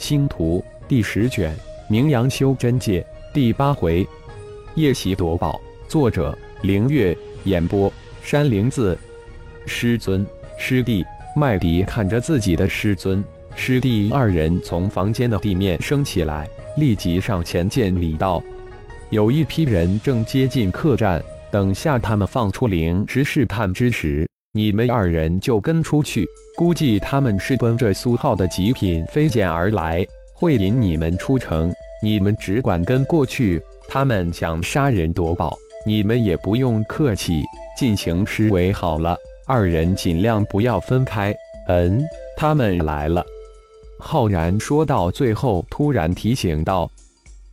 [0.00, 1.54] 星图第十卷，
[1.86, 4.04] 名扬修真界第八回，
[4.74, 5.60] 夜袭夺宝。
[5.86, 7.16] 作者：凌月。
[7.44, 7.92] 演播：
[8.22, 8.98] 山灵子。
[9.66, 10.26] 师尊，
[10.58, 11.04] 师弟，
[11.36, 13.22] 麦迪看着自己的师尊、
[13.54, 16.48] 师弟二人从房间的地面升起来，
[16.78, 18.42] 立即上前见礼道
[19.10, 26.26] ：“有一批人正接近客栈，等下他们放出灵石试探之时，你们二人就跟出去。”
[26.56, 31.72] 估计他们是奔着苏浩的极品飞剑而来，会引你们出城。
[32.02, 33.62] 你们只管跟过去。
[33.88, 37.42] 他们想杀人夺宝，你们也不用客气，
[37.76, 39.16] 进行施为好了。
[39.46, 41.34] 二人尽量不要分开。
[41.66, 42.00] 嗯，
[42.36, 43.24] 他们来了。
[43.98, 46.90] 浩然说到最后，突然提醒道：“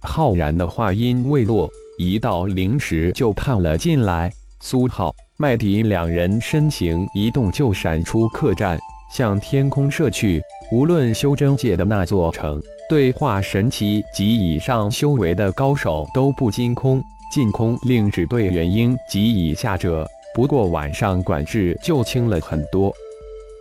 [0.02, 4.32] 浩然的话音未落，一道灵石就探了进来。
[4.60, 8.80] 苏浩、麦迪两人身形一动，就闪出客栈。”
[9.14, 20.06] 向天空射去，无论修真界的那座城，对化神期及以上修为的高手都不惊空，进空令只对元婴及以下者。
[20.36, 22.94] 不过晚上管制就轻了很多。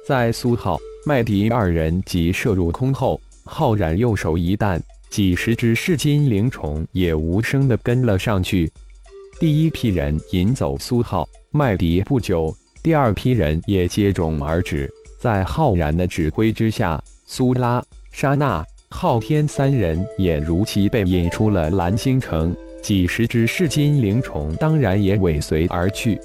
[0.08, 8.68] 在苏浩、麦迪二人即射入空后，浩然右手一弹，几十只噬金灵虫也无声地跟了上去。
[9.38, 14.92] 第一批人引走苏浩、麦迪不久，第二批人也接踵而至。
[15.18, 22.54] 在浩然的指挥之下，苏拉、沙娜、昊天三人也如期被引出了蓝星城。
[22.82, 26.20] 几十只噬金灵虫当然也尾随而去。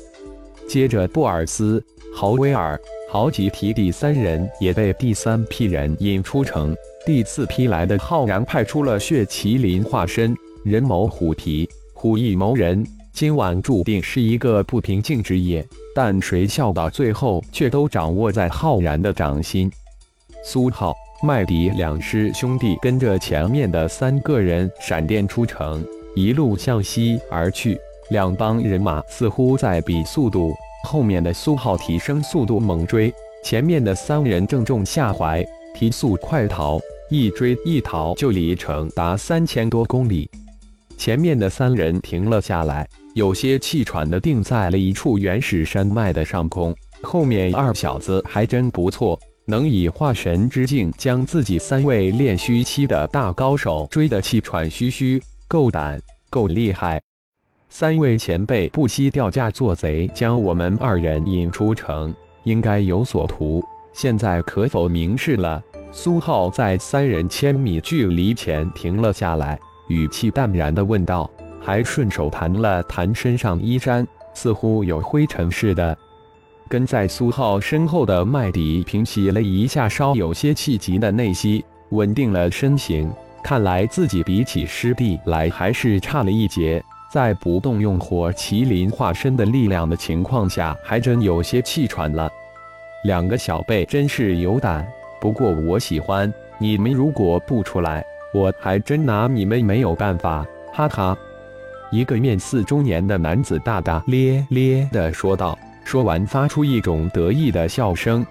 [0.67, 6.75] 接着，布尔斯、豪威尔、豪吉提第三人也被第三批人引出城。
[7.05, 12.85] 第四批来的浩然派出了血麒麟化身，人谋虎蹄，虎翼谋人。
[13.13, 15.65] 今晚注定是一个不平静之夜。
[15.93, 19.69] 但谁笑到最后，却都掌握在浩然的掌心。
[20.43, 27.77] 苏浩、麦迪两师兄弟跟着前面的三个人闪电出城，一路向西而去。
[28.09, 30.53] 两帮人马似乎在比速度，
[30.85, 33.13] 后面的苏浩提升速度猛追，
[33.43, 35.45] 前面的三人正中下怀，
[35.75, 36.79] 提速快逃，
[37.09, 40.29] 一追一逃就离程达三千多公里。
[40.97, 42.87] 前面的三人停了下来。
[43.13, 46.73] 有些气喘的定在了一处原始山脉的上空。
[47.03, 57.01] 后面二小子还真不错，能以化神之境将自己三位炼虚期的大高手追得气喘吁吁，够胆，够厉害。
[57.67, 62.13] 三位前辈不惜掉价做贼，将我们二人引出城，
[62.43, 63.63] 应该有所图。
[63.93, 65.61] 现在可否明示了？
[65.91, 71.29] 苏浩在三人千米距离前停了下来，语气淡然地问道。
[71.61, 75.97] 还顺手弹了弹身上衣衫，似乎有灰尘似的。
[76.67, 83.11] 跟在苏浩身后的麦迪平息了一下稍有些气急的内息，稳定了身形。
[83.43, 92.31] 看来自己比起师弟来还是差了一截，在不动用火麒麟化身的力量的情况下，还真有些气喘了。
[93.03, 94.87] 两个小辈真是有胆，
[95.19, 96.91] 不过我喜欢你们。
[96.91, 100.45] 如果不出来，我还真拿你们没有办法。
[100.71, 101.17] 哈哈。
[101.91, 108.25] 一个面似中年的男子大大咧咧地说道，说完发出一种得意的笑声。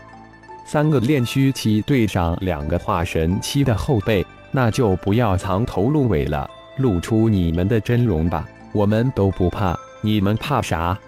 [0.64, 6.48] 三个炼虚期对上两个化神期的后辈，那就不要藏头露尾了，
[6.78, 8.48] 露出你们的真容吧。
[8.72, 10.98] 我们都不怕，你们怕啥？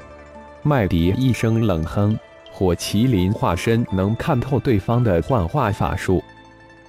[0.63, 2.19] 麦迪一声冷哼，
[2.53, 6.23] 火麒麟化身能看透对方的幻化法术。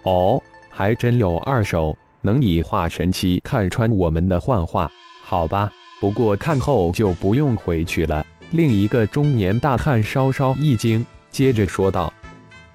[0.01, 4.91] 哦，还真有二手，能以化神期看穿我们的幻化。
[5.25, 8.23] 好吧，不过看后就不用回去了。
[8.51, 12.13] 另一个中年大汉稍稍一惊，接着说道：“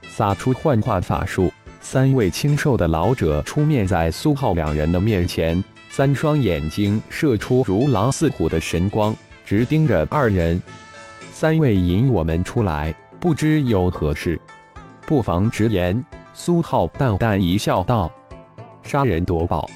[0.09, 10.61] 撒出幻化法术。”三位清瘦的老者出面在苏浩两人的面前，三双眼睛射出如狼似虎的神光，直盯着二人。
[11.33, 14.41] 三位引我们出来，不知有何事，
[15.07, 16.05] 不妨直言。
[16.35, 18.11] 苏浩淡淡一笑，道
[18.83, 19.71] ：“杀人夺宝。”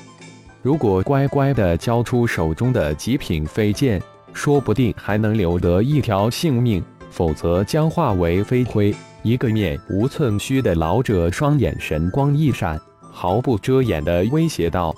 [0.62, 4.00] 如果乖乖地交出手中的极品飞剑，
[4.32, 6.80] 说不定还能留得一条性命；
[7.10, 8.94] 否则将化为飞灰。
[9.24, 14.94] 一个面无寸须的老者双眼神光一闪，毫不遮掩地威胁道：“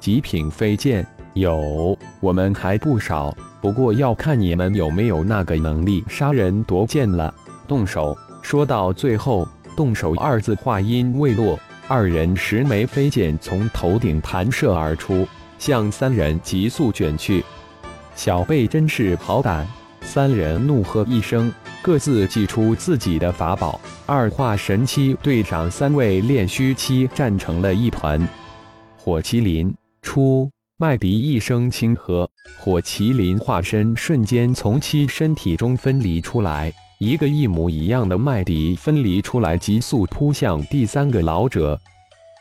[0.00, 7.32] 极品飞剑有，我们还不少，不过要看你们有没有那个能力杀人夺剑了。
[7.68, 9.46] 动手！”说到最后
[9.76, 11.56] ，“动手”二字话音未落。
[11.90, 15.26] 二人十枚飞剑从头顶弹射而出，
[15.58, 17.42] 向三人急速卷去。
[18.14, 19.66] 小贝真是好胆，
[20.02, 21.50] 三人怒喝一声，
[21.80, 23.80] 各自祭出自己的法宝。
[24.04, 28.20] 二化神期对上三位炼虚期，战成了一团。
[28.98, 41.78] 火麒麟出，麦迪一声轻喝，火麒麟化身瞬间从其身体中分离出来，一个一模一样的麦迪分离出来，急速扑向第三个老者。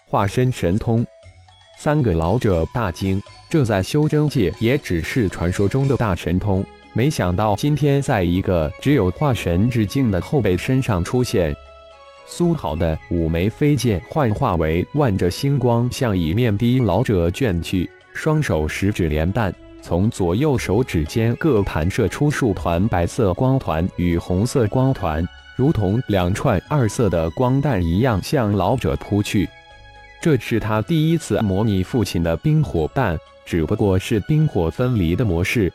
[0.07, 1.05] 化身神通，
[1.77, 6.65] 三个老者大惊，这在修真界也只是传说中的大神通。
[6.93, 11.55] 没想到今天在一个只有化神之境的后辈身上出现，
[12.25, 17.87] 苏好的五枚飞剑幻化为万着星光，向一面的老者卷去。
[18.11, 19.53] 双手十指连弹，
[19.87, 25.25] 从左右手指间各弹射出数团白色光团与红色光团，
[25.55, 29.47] 如同两串二色的光弹一样向老者扑去。
[30.21, 35.71] 这是他第一次模拟父亲的冰火弹，只不过是冰火分离的模式。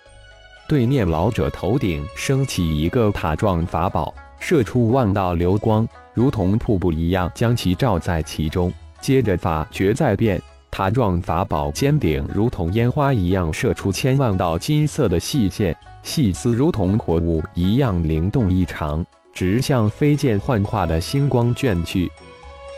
[0.68, 8.70] 对面老者头顶升起一个塔状法宝，射出万道流光，如同瀑布一样将其罩在其中。
[9.00, 10.38] 接着法诀再变，
[10.72, 19.04] 塔状法宝尖顶如同烟花一样射出千万道金色的细线，细丝如同火雾一样灵动异常，
[19.34, 22.10] 直向飞剑幻化的星光卷去。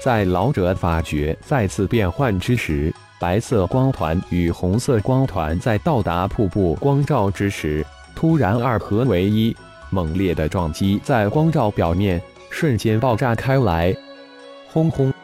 [0.02, 2.92] 在老者法诀再次变换之时。
[3.20, 9.56] 白色光团与红色光团在到达瀑布光照之时，突然二合为一，
[9.88, 12.20] 猛烈的撞击在光照表面
[12.50, 13.96] 瞬间爆炸开来。
[14.70, 15.14] 轰轰，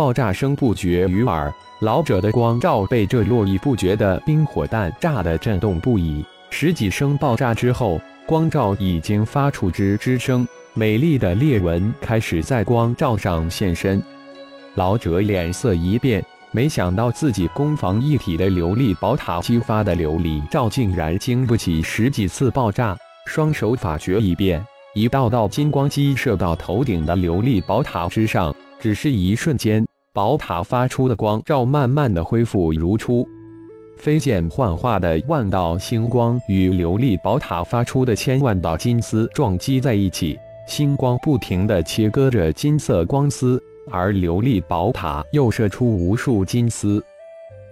[0.00, 1.52] 爆炸声不绝于耳。
[1.80, 6.24] 老者的光照被这络绎不绝的冰火弹炸得震动不已。
[6.48, 14.02] 十几声爆炸之后，光照已经发出吱吱声，美丽的裂纹开始在光照上现身。
[14.74, 16.24] 老者脸色一变。
[16.50, 24.64] 没想到自己攻防一体的琉璃宝塔激发的琉璃罩竟然经不起十几次爆炸，双手法诀一变，
[24.94, 28.56] 一道道金光击射到头顶的琉璃宝塔之上。
[28.80, 33.24] 只是一瞬间，宝塔发出的光照慢慢的恢复如初。
[33.96, 40.36] 飞剑幻化的万道星光与琉璃宝塔发出的千万道金丝撞击在一起，
[40.66, 43.62] 星光不停的切割着金色光丝。
[43.88, 47.02] 而琉璃宝塔又射出无数金丝。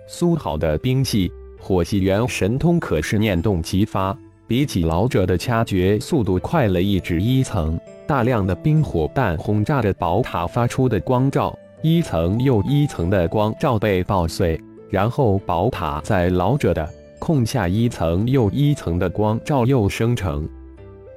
[0.07, 1.31] 苏好的兵器
[1.61, 7.79] 火系元神通可是念动即发，比起老者的掐诀速度快了一指一层。
[8.07, 14.61] 大量的冰火弹轰炸着宝塔发出的光照，一层又一层的光照被爆碎，
[14.91, 16.89] 然后宝塔在老者的
[17.19, 20.49] 控下一层又一层的光照又生成。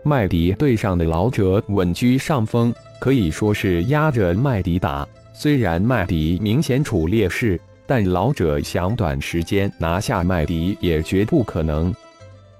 [0.03, 2.73] 麦迪对上的老者稳居上风。
[2.99, 11.91] 可以说是压着麦迪打，虽然麦迪明显处劣势，但老者想短时间拿下麦迪也绝不可能。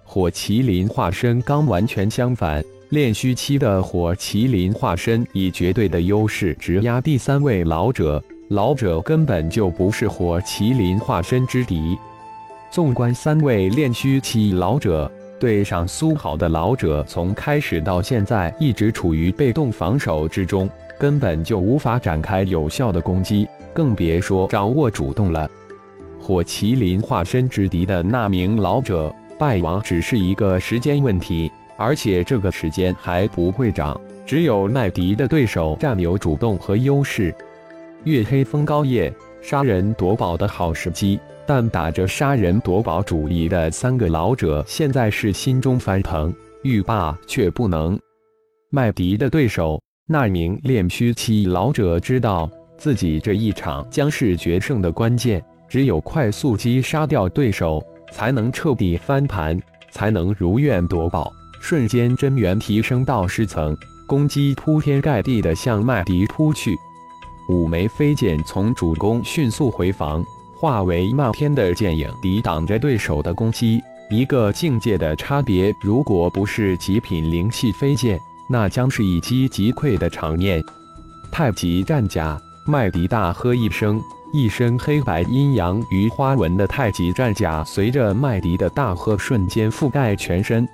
[0.03, 11.97] 火麒麟化身刚完全相反，炼虚期的火麒麟化身以绝对的优势直压第三位老者，老者根本就不是火麒麟化身之敌。
[12.69, 15.09] 纵观三位炼虚期老者。
[15.39, 25.49] 对上苏好的老者，从开始到现在一直处于被动防守之中，根本就无法展开有效的攻击，更别说掌握主动了。
[26.19, 31.51] 火麒麟化身之敌的那名老者败亡只是一个时间问题，
[31.81, 37.33] 而且这个时间还不会长，只有麦迪的对手占有主动和优势。
[38.04, 39.12] 月黑风高夜，
[39.42, 41.20] 杀人夺宝的好时机。
[41.48, 48.00] 但打着杀人夺宝主意的三个老者，现在是心中翻腾，欲罢却不能。
[48.70, 61.34] 麦迪的对手那名炼虚期老者知道自己这一场将是决胜的关键，只有快速击杀掉对手，才能彻底翻盘，才能如愿夺宝。
[61.62, 66.77] 瞬间真元提升到十层，攻击铺天盖地的向麦迪扑去。
[67.48, 70.25] 五枚飞剑从主攻迅速回防。
[70.53, 73.82] 化为漫天的剑影，抵挡着对手的攻击。
[74.12, 80.63] 一个境界的差别，如果不是极品灵气飞剑，那将是一击即溃的场面。
[81.32, 84.00] 太极战甲，麦迪大喝一声，
[84.34, 90.68] 一身黑白阴阳鱼花纹的太极战甲随着麦迪的大喝瞬间覆盖全身。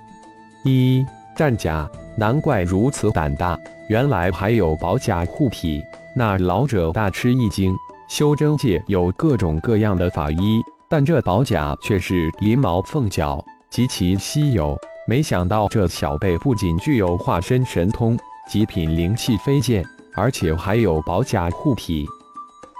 [0.68, 3.58] 一战甲，难怪如此胆大，
[3.88, 5.82] 原来还有宝甲护体。
[6.14, 7.74] 那老者大吃一惊。
[8.08, 14.74] 修真界有各种各样的法衣，但这宝甲却是鳞毛凤角，极其稀有。
[15.06, 19.84] 没想到这小辈不仅具有化身神通、极品灵气飞剑，
[20.14, 22.06] 而且还有宝甲护体。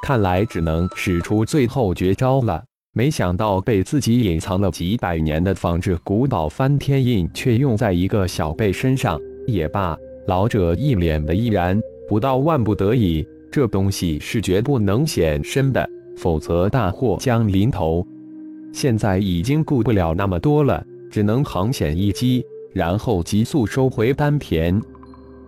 [0.02, 2.64] 看来只能使出最后绝招了。
[2.99, 9.17] 没想到被自己隐藏了几百年的仿制古堡翻天印，却用在一个小辈身上。
[9.47, 18.05] 也罢，老者一脸的毅然，不到万不得已，这东西是绝不能显身的，否则大祸将临头。
[18.73, 24.83] 现在已经顾不了那么多了，只能航险一击，然后急速收回丹田。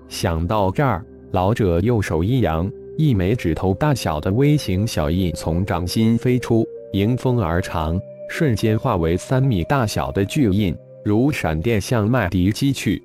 [0.08, 6.64] 想到这儿，老者右手一扬，一枚指头大小的微型小印从掌心飞出。
[6.92, 13.00] 迎风而长，瞬间化为三米大小的巨印，如闪电向麦迪击去。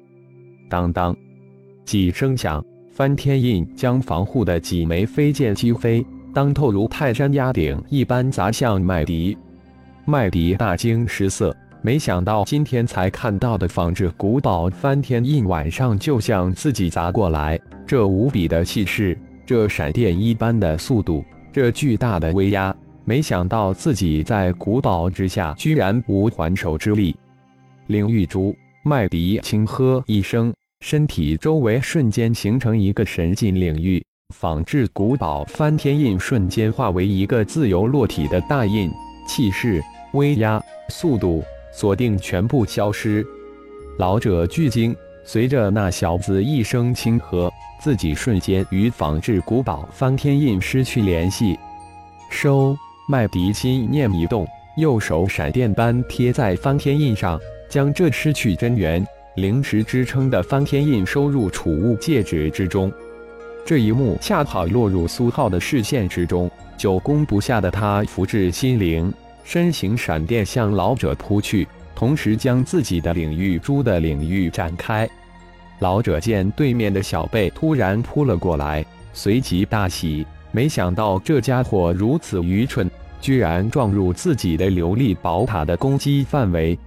[0.67, 1.15] 当当，
[1.85, 9.37] 几声响，翻天印将防护的几枚飞剑击飞，当透如泰山压顶一般砸向麦迪。
[10.05, 17.59] 麦迪大惊失色，没想到今天才看到的仿制古堡翻天印，晚上就向自己砸过来。
[17.85, 19.15] 这无比的气势，
[19.45, 21.23] 这闪电一般的速度，
[21.53, 22.75] 这巨大的威压。
[23.05, 27.15] 没想到自己在古堡之下居然无还手之力。
[27.87, 38.89] 领域珠，麦迪轻喝一声，身体周围瞬间形成一个神境领域，仿制古堡翻天印瞬间化为一个自由落体的大印，
[39.27, 39.83] 气势、
[40.13, 40.59] 威压、
[40.89, 43.23] 速度、锁定全部消失。
[43.99, 51.55] 老者巨惊，随着那小子一声轻喝，自己瞬间与仿制古堡翻天印失去联系。
[52.31, 52.75] 收。
[53.07, 54.47] 麦迪心念一动，
[54.77, 62.91] 右手闪电般贴在翻天印上，将这失去真元灵石支撑的翻天印收入储物戒指之中。
[63.63, 75.07] 这一幕恰好落入苏浩的视线之中，久攻不下的他福至心灵，身形闪电向老者扑去，同时将自己的领域珠的领域展开。
[75.77, 78.83] 老者见对面的小贝突然扑了过来，
[79.13, 80.25] 随即大喜。
[80.55, 86.79] 没想到这家伙如此愚蠢，居然撞入自己的琉璃宝塔的攻击范围。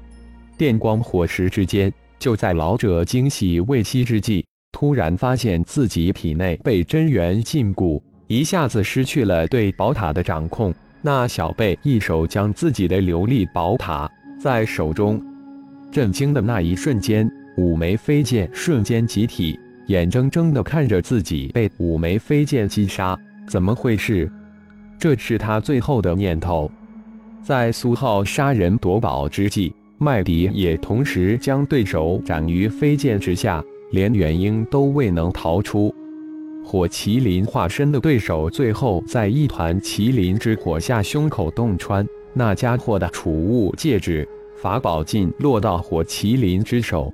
[0.56, 10.74] 电光火石之间，就在老者惊喜未息之际，突然发现自己体内被真元禁锢，一下子失去了对宝塔的掌控。
[11.02, 14.10] 那小贝一手将自己的琉璃宝塔
[14.40, 15.22] 在手中，
[15.92, 23.14] 震惊的那一瞬间，五枚飞剑瞬间集体，眼睁睁地看着自己被五枚飞剑击杀。
[23.48, 24.30] 怎么回事？
[24.98, 26.70] 这是他最后的念头。
[27.42, 35.94] 在苏浩杀人夺宝之际，麦迪也同时将对手斩于飞剑之下，连元婴都未能逃出。
[36.62, 44.28] 火麒麟化身的对手，最后在一团麒麟之火下胸口洞穿，那家伙的储物戒指、
[44.60, 47.10] 法宝尽落到火麒麟之手。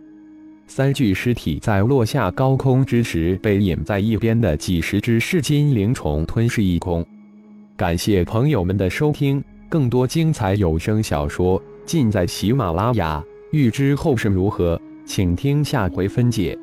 [0.67, 7.05] 三具尸体在落下高空之时，被隐在一边的几十只噬金灵虫吞噬一空。
[7.77, 13.23] 感谢朋友们的收听，更多精彩有声小说尽在喜马拉雅。
[13.53, 16.59] 欲知后事如何，请听下回分解。